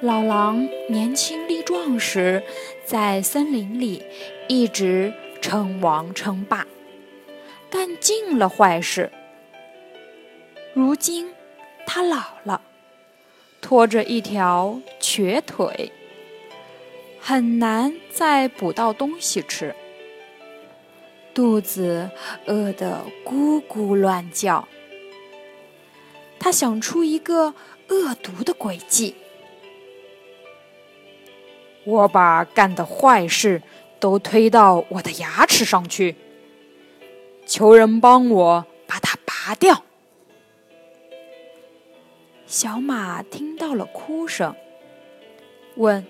[0.00, 2.44] 老狼年轻力壮时，
[2.84, 4.04] 在森林里
[4.46, 6.64] 一直称王称霸，
[7.68, 9.10] 干尽了坏事。
[10.72, 11.34] 如今
[11.84, 12.62] 他老了，
[13.60, 15.90] 拖着一条瘸腿，
[17.18, 19.74] 很难再捕到东西吃，
[21.34, 22.08] 肚子
[22.46, 24.68] 饿得咕咕乱叫。
[26.38, 27.52] 他想出一个
[27.88, 29.16] 恶毒的诡计。
[31.88, 33.62] 我把干的坏事
[33.98, 36.14] 都推到我的牙齿上去，
[37.46, 39.82] 求人帮我把它拔掉。
[42.46, 44.54] 小马听到了哭声，
[45.76, 46.04] 问：“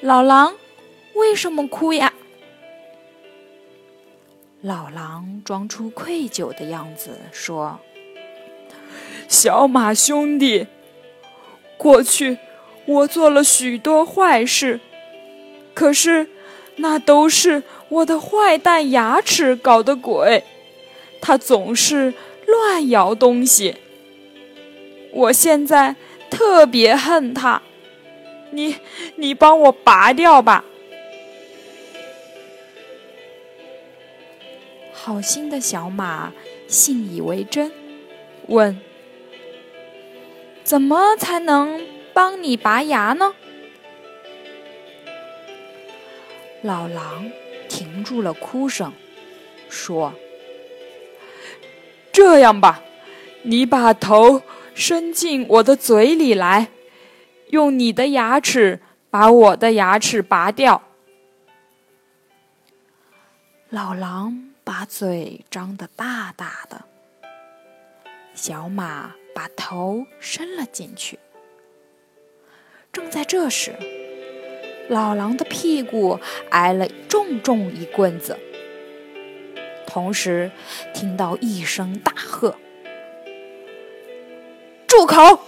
[0.00, 0.54] 老狼，
[1.14, 2.14] 为什么哭呀？”
[4.62, 7.78] 老狼装出愧疚的样子说
[9.28, 10.68] ：“小马兄弟，
[11.76, 12.38] 过去……”
[12.86, 14.80] 我做了许多坏事，
[15.74, 16.28] 可是
[16.76, 20.44] 那都是我的坏蛋牙齿搞的鬼，
[21.20, 22.14] 它总是
[22.46, 23.74] 乱咬东西。
[25.12, 25.96] 我现在
[26.30, 27.60] 特别恨它，
[28.50, 28.76] 你
[29.16, 30.64] 你帮我拔掉吧。
[34.92, 36.32] 好心的小马
[36.68, 37.72] 信以为真，
[38.48, 38.80] 问：
[40.62, 41.95] 怎么才能？
[42.16, 43.34] 帮你拔牙呢？
[46.62, 47.30] 老狼
[47.68, 48.90] 停住了哭声，
[49.68, 50.14] 说
[52.10, 52.80] ：“这样吧，
[53.42, 54.40] 你把头
[54.74, 56.68] 伸进我的嘴里来，
[57.50, 60.82] 用你的牙齿把我的牙齿拔掉。”
[63.68, 66.82] 老狼把嘴张得大大的，
[68.32, 71.18] 小马把头伸了进去。
[72.96, 73.74] 正在这时，
[74.88, 76.18] 老狼的屁股
[76.48, 78.38] 挨了重重一棍子，
[79.86, 80.50] 同时
[80.94, 82.56] 听到一声大喝
[84.88, 85.40] ：“住口！”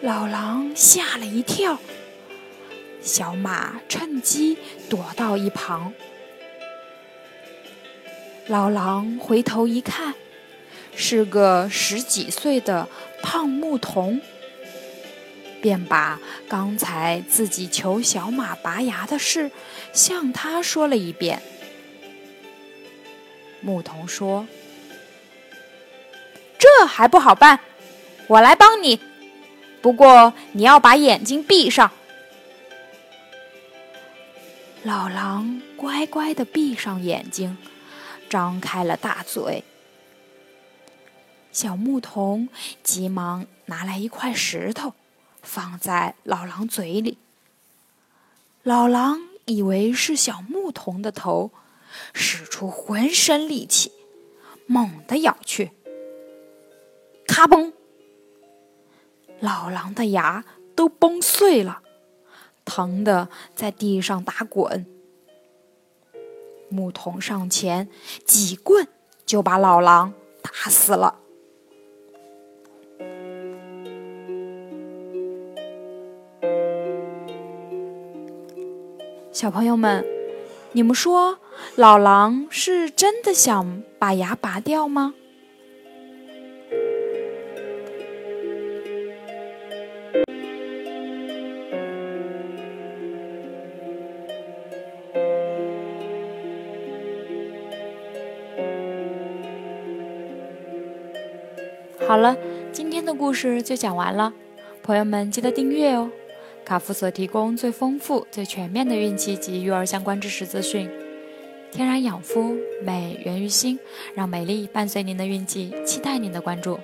[0.00, 1.80] 老狼吓了一跳，
[3.00, 4.56] 小马趁机
[4.88, 5.92] 躲到一旁。
[8.46, 10.14] 老狼回头一看，
[10.94, 12.88] 是个十几岁的
[13.24, 14.20] 胖牧童。
[15.62, 19.50] 便把刚才自己求小马拔牙的事
[19.94, 21.40] 向他说了一遍。
[23.60, 24.46] 牧童说
[26.58, 27.60] ：“这还不好办，
[28.26, 29.00] 我来帮你。
[29.80, 31.92] 不过你要把眼睛闭上。”
[34.82, 37.56] 老狼乖乖的闭上眼睛，
[38.28, 39.62] 张开了大嘴。
[41.52, 42.48] 小牧童
[42.82, 44.94] 急忙拿来一块石头。
[45.42, 47.18] 放在老狼嘴里，
[48.62, 51.50] 老狼以为是小牧童的头，
[52.14, 53.92] 使出浑身力气，
[54.66, 55.72] 猛地咬去。
[57.26, 57.72] 咔嘣！
[59.40, 60.44] 老狼的牙
[60.76, 61.82] 都崩碎了，
[62.64, 64.86] 疼得在地上打滚。
[66.68, 67.90] 牧童上前
[68.24, 68.86] 几棍
[69.26, 71.18] 就把老狼打死了。
[79.32, 80.04] 小朋友们，
[80.72, 81.38] 你们说
[81.74, 85.14] 老狼是真的想把牙拔掉吗？
[102.06, 102.36] 好了，
[102.70, 104.34] 今天的故事就讲完了，
[104.82, 106.10] 朋友们记得订阅哦。
[106.64, 110.88] 卡夫所提供最丰富、最全面的孕期及育儿相关知识资讯，
[111.70, 113.78] 天然养肤，美源于心，
[114.14, 116.78] 让美丽伴随您的孕期，期待您的关注。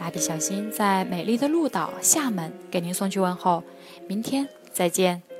[0.00, 3.62] 蜡笔小新在美丽的鹭岛厦门给您送去问候，
[4.08, 5.33] 明天再见。